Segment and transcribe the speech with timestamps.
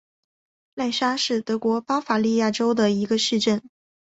[0.73, 3.61] 赖沙是德国巴伐利亚州的一个市镇。